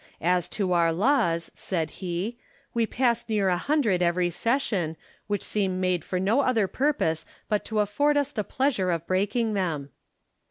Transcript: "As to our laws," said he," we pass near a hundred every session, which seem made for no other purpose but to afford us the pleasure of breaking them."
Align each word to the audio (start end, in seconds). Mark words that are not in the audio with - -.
"As 0.39 0.49
to 0.57 0.73
our 0.73 0.91
laws," 0.91 1.51
said 1.53 1.91
he," 2.01 2.35
we 2.73 2.87
pass 2.87 3.29
near 3.29 3.49
a 3.49 3.57
hundred 3.57 4.01
every 4.01 4.31
session, 4.31 4.97
which 5.27 5.43
seem 5.43 5.79
made 5.79 6.03
for 6.03 6.19
no 6.19 6.39
other 6.41 6.67
purpose 6.67 7.23
but 7.47 7.63
to 7.65 7.81
afford 7.81 8.17
us 8.17 8.31
the 8.31 8.43
pleasure 8.43 8.89
of 8.89 9.05
breaking 9.05 9.53
them." 9.53 9.91